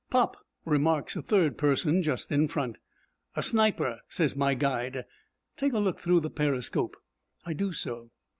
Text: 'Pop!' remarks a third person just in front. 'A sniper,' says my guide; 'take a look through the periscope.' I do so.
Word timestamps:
'Pop!' 0.09 0.43
remarks 0.65 1.15
a 1.15 1.21
third 1.21 1.59
person 1.59 2.01
just 2.01 2.31
in 2.31 2.47
front. 2.47 2.77
'A 3.35 3.43
sniper,' 3.43 3.99
says 4.09 4.35
my 4.35 4.55
guide; 4.55 5.05
'take 5.57 5.73
a 5.73 5.79
look 5.79 5.99
through 5.99 6.21
the 6.21 6.31
periscope.' 6.31 6.97
I 7.45 7.53
do 7.53 7.71
so. 7.71 8.09